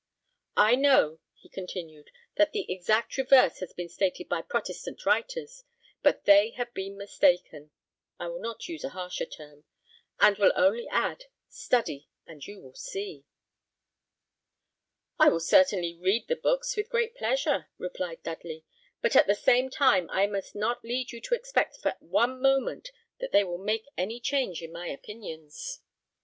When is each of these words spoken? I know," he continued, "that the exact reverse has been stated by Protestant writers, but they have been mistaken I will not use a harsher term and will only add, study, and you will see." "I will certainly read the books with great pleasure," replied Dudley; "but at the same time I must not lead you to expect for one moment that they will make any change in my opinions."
I 0.57 0.73
know," 0.73 1.19
he 1.35 1.47
continued, 1.47 2.09
"that 2.35 2.53
the 2.53 2.65
exact 2.73 3.15
reverse 3.19 3.59
has 3.59 3.71
been 3.71 3.87
stated 3.87 4.27
by 4.27 4.41
Protestant 4.41 5.05
writers, 5.05 5.63
but 6.01 6.25
they 6.25 6.49
have 6.57 6.73
been 6.73 6.97
mistaken 6.97 7.69
I 8.17 8.27
will 8.29 8.39
not 8.39 8.67
use 8.67 8.83
a 8.83 8.89
harsher 8.97 9.27
term 9.27 9.63
and 10.19 10.39
will 10.39 10.53
only 10.55 10.87
add, 10.87 11.25
study, 11.49 12.09
and 12.25 12.43
you 12.43 12.59
will 12.61 12.73
see." 12.73 13.25
"I 15.19 15.29
will 15.29 15.39
certainly 15.39 15.93
read 15.93 16.27
the 16.27 16.35
books 16.35 16.75
with 16.75 16.89
great 16.89 17.13
pleasure," 17.15 17.69
replied 17.77 18.23
Dudley; 18.23 18.65
"but 19.03 19.15
at 19.15 19.27
the 19.27 19.35
same 19.35 19.69
time 19.69 20.09
I 20.09 20.25
must 20.25 20.55
not 20.55 20.83
lead 20.83 21.11
you 21.11 21.21
to 21.21 21.35
expect 21.35 21.77
for 21.77 21.95
one 21.99 22.41
moment 22.41 22.89
that 23.19 23.31
they 23.31 23.43
will 23.43 23.59
make 23.59 23.85
any 23.99 24.19
change 24.19 24.63
in 24.63 24.71
my 24.71 24.87
opinions." 24.87 25.81